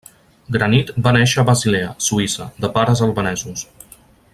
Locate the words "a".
1.41-1.45